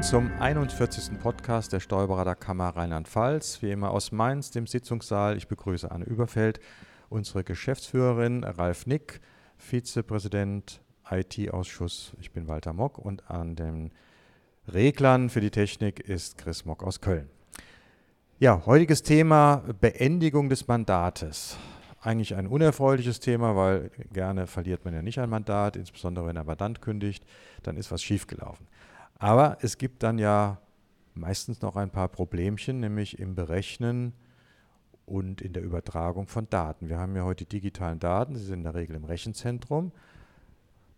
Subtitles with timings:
[0.00, 1.18] willkommen zum 41.
[1.18, 3.60] Podcast der Steuerberaterkammer Rheinland-Pfalz.
[3.60, 5.36] Wie immer aus Mainz, dem Sitzungssaal.
[5.36, 6.58] Ich begrüße Anne Überfeld,
[7.10, 9.20] unsere Geschäftsführerin Ralf Nick,
[9.58, 10.80] Vizepräsident
[11.10, 12.14] IT-Ausschuss.
[12.18, 13.90] Ich bin Walter Mock und an den
[14.68, 17.28] Reglern für die Technik ist Chris Mock aus Köln.
[18.38, 21.58] Ja, heutiges Thema Beendigung des Mandates
[22.02, 26.44] eigentlich ein unerfreuliches Thema, weil gerne verliert man ja nicht ein Mandat, insbesondere wenn der
[26.44, 27.26] Mandant kündigt,
[27.62, 28.66] dann ist was schiefgelaufen.
[29.20, 30.58] Aber es gibt dann ja
[31.14, 34.14] meistens noch ein paar Problemchen, nämlich im Berechnen
[35.04, 36.88] und in der Übertragung von Daten.
[36.88, 39.92] Wir haben ja heute digitalen Daten, sie sind in der Regel im Rechenzentrum.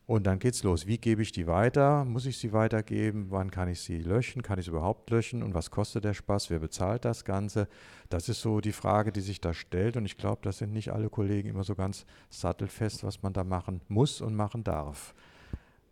[0.07, 0.87] Und dann geht's los.
[0.87, 2.05] Wie gebe ich die weiter?
[2.05, 3.27] Muss ich sie weitergeben?
[3.31, 4.43] Wann kann ich sie löschen?
[4.43, 5.43] Kann ich sie überhaupt löschen?
[5.43, 6.49] Und was kostet der Spaß?
[6.51, 7.67] Wer bezahlt das Ganze?
[8.09, 9.97] Das ist so die Frage, die sich da stellt.
[9.97, 13.43] Und ich glaube, das sind nicht alle Kollegen immer so ganz sattelfest, was man da
[13.43, 15.13] machen muss und machen darf.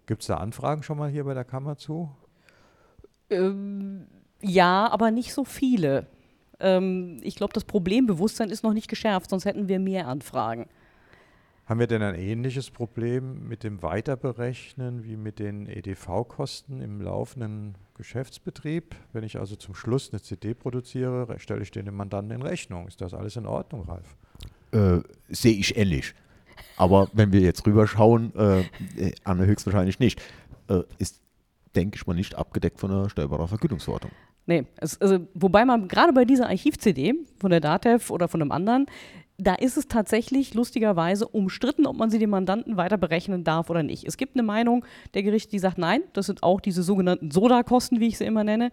[0.06, 2.10] Gibt es da Anfragen schon mal hier bei der Kammer zu?
[3.30, 4.06] Ähm,
[4.42, 6.06] ja, aber nicht so viele.
[6.58, 10.66] Ähm, ich glaube, das Problembewusstsein ist noch nicht geschärft, sonst hätten wir mehr Anfragen.
[11.66, 17.76] Haben wir denn ein ähnliches Problem mit dem Weiterberechnen wie mit den EDV-Kosten im laufenden
[17.94, 18.96] Geschäftsbetrieb?
[19.12, 22.88] Wenn ich also zum Schluss eine CD produziere, stelle ich den dem Mandanten in Rechnung.
[22.88, 24.16] Ist das alles in Ordnung, Ralf?
[24.72, 26.12] Äh, Sehe ich ähnlich.
[26.80, 28.60] Aber wenn wir jetzt rüberschauen, äh,
[28.96, 30.22] äh Anne höchstwahrscheinlich nicht,
[30.68, 31.20] äh, ist,
[31.76, 34.12] denke ich mal, nicht abgedeckt von der Steuerberatervergütungsverordnung.
[34.46, 38.50] Nee, es, also, wobei man gerade bei dieser Archiv-CD von der DATEV oder von einem
[38.50, 38.86] anderen
[39.42, 43.82] da ist es tatsächlich lustigerweise umstritten, ob man sie dem Mandanten weiter berechnen darf oder
[43.82, 44.04] nicht.
[44.06, 44.84] Es gibt eine Meinung
[45.14, 48.44] der Gerichte, die sagt, nein, das sind auch diese sogenannten Soda-Kosten, wie ich sie immer
[48.44, 48.70] nenne.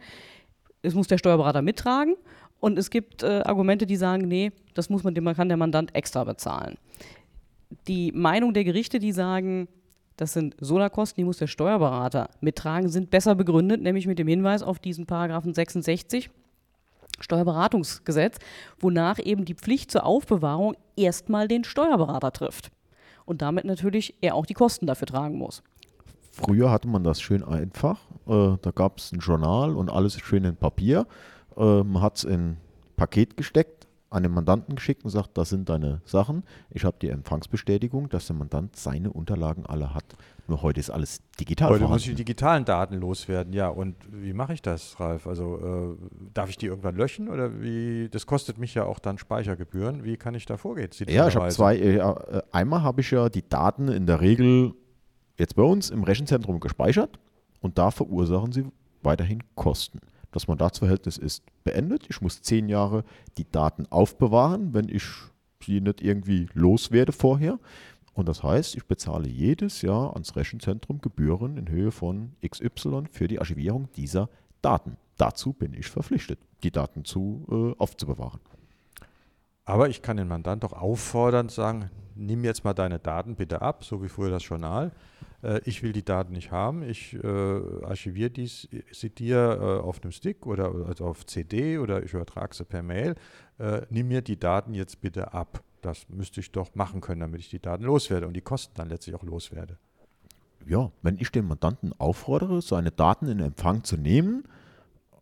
[0.81, 2.15] Es muss der Steuerberater mittragen.
[2.59, 5.95] Und es gibt äh, Argumente, die sagen, nee, das muss man, man kann der Mandant
[5.95, 6.77] extra bezahlen.
[7.87, 9.67] Die Meinung der Gerichte, die sagen,
[10.15, 14.63] das sind Soda-Kosten, die muss der Steuerberater mittragen, sind besser begründet, nämlich mit dem Hinweis
[14.63, 16.29] auf diesen Paragraphen 66
[17.19, 18.37] Steuerberatungsgesetz,
[18.79, 22.71] wonach eben die Pflicht zur Aufbewahrung erstmal den Steuerberater trifft.
[23.25, 25.61] Und damit natürlich er auch die Kosten dafür tragen muss.
[26.31, 27.99] Früher hatte man das schön einfach.
[28.27, 31.07] Äh, da gab es ein Journal und alles schön in Papier.
[31.57, 32.57] Äh, man hat es in
[32.95, 33.76] Paket gesteckt,
[34.09, 36.43] an den Mandanten geschickt und sagt, das sind deine Sachen.
[36.69, 40.05] Ich habe die Empfangsbestätigung, dass der Mandant seine Unterlagen alle hat.
[40.47, 41.69] Nur heute ist alles digital.
[41.69, 41.93] Heute vorhanden.
[41.93, 43.67] muss ich die digitalen Daten loswerden, ja.
[43.67, 45.27] Und wie mache ich das, Ralf?
[45.27, 48.07] Also äh, darf ich die irgendwann löschen oder wie?
[48.09, 50.05] Das kostet mich ja auch dann Speichergebühren.
[50.05, 50.89] Wie kann ich da vorgehen?
[51.07, 51.75] Ja, ich habe zwei.
[51.75, 54.73] Äh, äh, einmal habe ich ja die Daten in der Regel
[55.37, 57.19] jetzt bei uns im Rechenzentrum gespeichert
[57.59, 58.65] und da verursachen sie
[59.01, 59.99] weiterhin Kosten.
[60.31, 62.05] Das Mandatsverhältnis ist beendet.
[62.09, 63.03] Ich muss zehn Jahre
[63.37, 65.03] die Daten aufbewahren, wenn ich
[65.63, 67.59] sie nicht irgendwie loswerde vorher.
[68.13, 73.27] Und das heißt, ich bezahle jedes Jahr ans Rechenzentrum Gebühren in Höhe von XY für
[73.27, 74.29] die Archivierung dieser
[74.61, 74.97] Daten.
[75.17, 78.39] Dazu bin ich verpflichtet, die Daten zu, äh, aufzubewahren.
[79.65, 83.83] Aber ich kann den Mandant doch auffordern, sagen, nimm jetzt mal deine Daten bitte ab,
[83.83, 84.91] so wie früher das Journal.
[85.43, 86.83] Äh, ich will die Daten nicht haben.
[86.83, 92.03] Ich äh, archiviere dies, sie dir äh, auf einem Stick oder also auf CD oder
[92.03, 93.15] ich übertrage sie per Mail.
[93.59, 95.63] Äh, nimm mir die Daten jetzt bitte ab.
[95.81, 98.89] Das müsste ich doch machen können, damit ich die Daten loswerde und die Kosten dann
[98.89, 99.77] letztlich auch loswerde.
[100.67, 104.43] Ja, wenn ich den Mandanten auffordere, seine Daten in Empfang zu nehmen,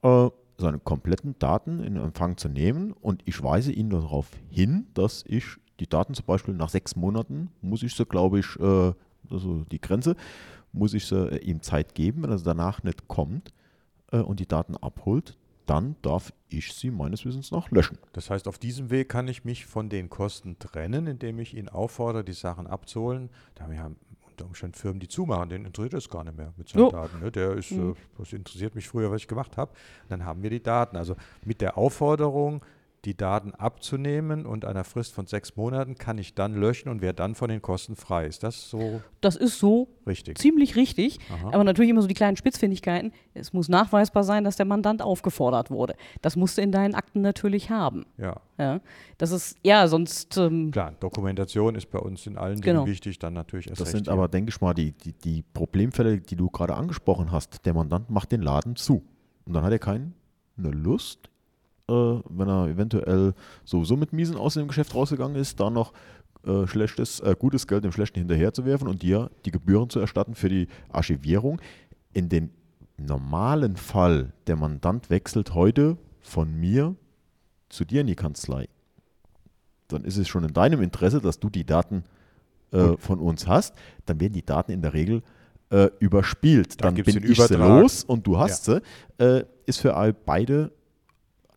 [0.02, 5.24] äh, seine kompletten Daten in Empfang zu nehmen und ich weise ihn darauf hin, dass
[5.28, 5.46] ich
[5.80, 8.94] die Daten zum Beispiel nach sechs Monaten, muss ich sie, glaube ich, äh,
[9.32, 10.16] also die Grenze,
[10.72, 13.54] muss ich sie, äh, ihm Zeit geben, wenn er danach nicht kommt
[14.12, 17.98] äh, und die Daten abholt, dann darf ich sie meines Wissens nach löschen.
[18.14, 21.70] Das heißt, auf diesem Weg kann ich mich von den Kosten trennen, indem ich ihn
[21.70, 23.30] auffordere, die Sachen abzuholen.
[23.56, 23.92] Da haben wir
[24.36, 26.92] unter Umständen Firmen, die zumachen, den interessiert es gar nicht mehr mit seinen oh.
[26.92, 27.20] Daten.
[27.20, 27.32] Ne?
[27.32, 27.92] Der ist, mhm.
[27.92, 29.72] äh, das interessiert mich früher, was ich gemacht habe.
[30.10, 30.98] Dann haben wir die Daten.
[30.98, 32.64] Also mit der Aufforderung,
[33.06, 37.14] die Daten abzunehmen und einer Frist von sechs Monaten kann ich dann löschen und wäre
[37.14, 38.26] dann von den Kosten frei.
[38.26, 39.02] Ist das so?
[39.22, 40.38] Das ist so richtig.
[40.38, 41.20] ziemlich richtig.
[41.32, 41.52] Aha.
[41.54, 43.14] Aber natürlich immer so die kleinen Spitzfindigkeiten.
[43.34, 45.96] Es muss nachweisbar sein, dass der Mandant aufgefordert wurde.
[46.22, 48.06] Das musst du in deinen Akten natürlich haben.
[48.18, 48.42] Ja.
[48.58, 48.82] ja
[49.18, 50.38] das ist, ja, sonst.
[50.38, 52.88] Ähm, Klar, Dokumentation ist bei uns in allen Dingen genau.
[52.88, 56.20] wichtig, dann natürlich erst Das recht, sind aber, denke ich mal, die, die, die Problemfälle,
[56.20, 57.66] die du gerade angesprochen hast.
[57.66, 59.04] Der Mandant macht den Laden zu.
[59.46, 60.12] Und dann hat er keine
[60.58, 61.30] Lust,
[61.88, 63.34] äh, wenn er eventuell
[63.64, 65.94] sowieso mit miesen aus dem Geschäft rausgegangen ist, da noch
[66.46, 70.50] äh, schlechtes, äh, gutes Geld dem Schlechten hinterherzuwerfen und dir die Gebühren zu erstatten für
[70.50, 71.62] die Archivierung.
[72.14, 72.50] In dem
[72.98, 76.96] normalen Fall, der Mandant wechselt heute von mir
[77.70, 78.68] zu dir in die Kanzlei,
[79.88, 82.04] dann ist es schon in deinem Interesse, dass du die Daten
[82.72, 83.76] äh, von uns hast.
[84.06, 85.22] Dann werden die Daten in der Regel
[85.70, 88.82] äh, überspielt, Da dann bin den ich sie los und du hast sie,
[89.18, 90.72] äh, ist für beide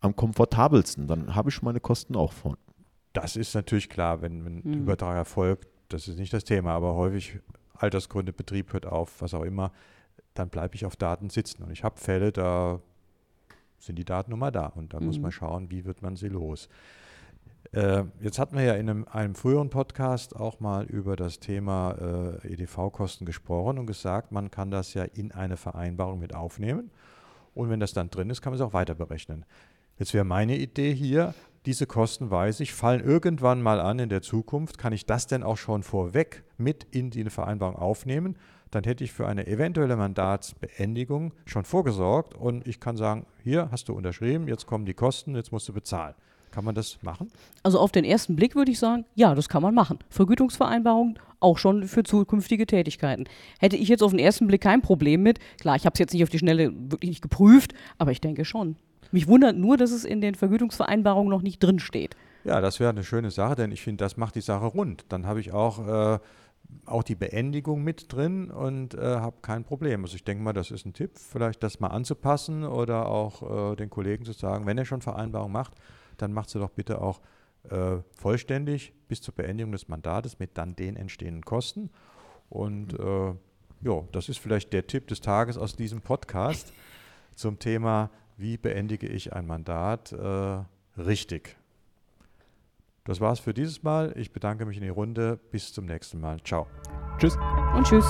[0.01, 1.07] am komfortabelsten.
[1.07, 2.57] Dann habe ich meine Kosten auch von.
[3.13, 4.73] Das ist natürlich klar, wenn, wenn Mhm.
[4.81, 7.39] Übertrag erfolgt, das ist nicht das Thema, aber häufig
[7.73, 9.71] Altersgründe, Betrieb hört auf, was auch immer,
[10.33, 11.63] dann bleibe ich auf Daten sitzen.
[11.63, 12.79] Und ich habe Fälle, da
[13.79, 15.23] sind die Daten nun mal da und da muss Mhm.
[15.23, 16.69] man schauen, wie wird man sie los.
[17.71, 21.91] Äh, jetzt hatten wir ja in einem, einem früheren Podcast auch mal über das Thema
[22.43, 26.89] äh, EDV-Kosten gesprochen und gesagt, man kann das ja in eine Vereinbarung mit aufnehmen
[27.53, 29.45] und wenn das dann drin ist, kann man es auch weiter berechnen.
[29.99, 31.33] Jetzt wäre meine Idee hier,
[31.65, 34.77] diese Kosten weiß ich, fallen irgendwann mal an in der Zukunft.
[34.77, 38.37] Kann ich das denn auch schon vorweg mit in die Vereinbarung aufnehmen?
[38.71, 43.89] Dann hätte ich für eine eventuelle Mandatsbeendigung schon vorgesorgt und ich kann sagen, hier hast
[43.89, 46.15] du unterschrieben, jetzt kommen die Kosten, jetzt musst du bezahlen.
[46.51, 47.29] Kann man das machen?
[47.63, 49.99] Also auf den ersten Blick würde ich sagen, ja, das kann man machen.
[50.09, 53.25] Vergütungsvereinbarung auch schon für zukünftige Tätigkeiten.
[53.59, 55.39] Hätte ich jetzt auf den ersten Blick kein Problem mit.
[55.59, 58.45] Klar, ich habe es jetzt nicht auf die Schnelle wirklich nicht geprüft, aber ich denke
[58.45, 58.77] schon.
[59.11, 62.15] Mich wundert nur, dass es in den Vergütungsvereinbarungen noch nicht drin steht.
[62.43, 65.05] Ja, das wäre eine schöne Sache, denn ich finde, das macht die Sache rund.
[65.09, 66.19] Dann habe ich auch, äh,
[66.85, 70.03] auch die Beendigung mit drin und äh, habe kein Problem.
[70.03, 73.75] Also ich denke mal, das ist ein Tipp, vielleicht das mal anzupassen oder auch äh,
[73.75, 75.73] den Kollegen zu sagen, wenn er schon Vereinbarung macht,
[76.17, 77.19] dann macht sie doch bitte auch
[77.69, 81.89] äh, vollständig bis zur Beendigung des Mandates mit dann den entstehenden Kosten.
[82.49, 83.33] Und äh,
[83.81, 86.73] ja, das ist vielleicht der Tipp des Tages aus diesem Podcast
[87.35, 90.63] zum Thema, wie beendige ich ein Mandat äh,
[90.97, 91.57] richtig.
[93.03, 94.13] Das war's für dieses Mal.
[94.15, 95.39] Ich bedanke mich in die Runde.
[95.51, 96.41] Bis zum nächsten Mal.
[96.43, 96.67] Ciao.
[97.17, 97.37] Tschüss.
[97.75, 98.05] Und tschüss.